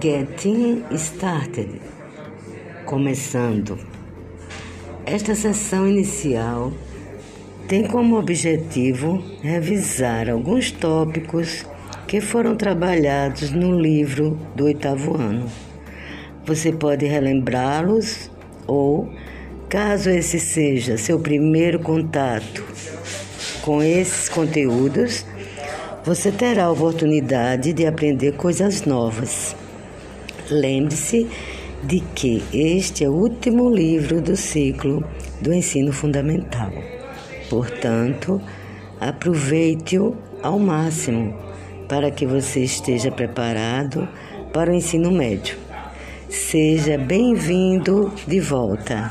Getting 0.00 0.84
Started. 0.92 1.80
Começando. 2.84 3.78
Esta 5.04 5.34
sessão 5.34 5.88
inicial 5.88 6.72
tem 7.68 7.86
como 7.86 8.18
objetivo 8.18 9.22
revisar 9.42 10.30
alguns 10.30 10.70
tópicos 10.70 11.66
que 12.06 12.20
foram 12.20 12.54
trabalhados 12.54 13.50
no 13.50 13.78
livro 13.80 14.38
do 14.54 14.64
oitavo 14.64 15.16
ano. 15.16 15.46
Você 16.44 16.72
pode 16.72 17.06
relembrá-los 17.06 18.30
ou, 18.66 19.12
caso 19.68 20.10
esse 20.10 20.38
seja 20.38 20.96
seu 20.96 21.18
primeiro 21.18 21.80
contato 21.80 22.64
com 23.62 23.82
esses 23.82 24.28
conteúdos, 24.28 25.24
você 26.04 26.32
terá 26.32 26.64
a 26.64 26.70
oportunidade 26.70 27.72
de 27.72 27.86
aprender 27.86 28.32
coisas 28.32 28.82
novas. 28.82 29.54
Lembre-se 30.52 31.26
de 31.82 32.00
que 32.14 32.42
este 32.52 33.04
é 33.04 33.08
o 33.08 33.12
último 33.12 33.74
livro 33.74 34.20
do 34.20 34.36
ciclo 34.36 35.02
do 35.40 35.52
ensino 35.52 35.92
fundamental. 35.92 36.70
Portanto, 37.48 38.40
aproveite-o 39.00 40.14
ao 40.42 40.58
máximo 40.58 41.34
para 41.88 42.10
que 42.10 42.26
você 42.26 42.60
esteja 42.60 43.10
preparado 43.10 44.06
para 44.52 44.70
o 44.70 44.74
ensino 44.74 45.10
médio. 45.10 45.56
Seja 46.28 46.98
bem-vindo 46.98 48.12
de 48.26 48.40
volta. 48.40 49.10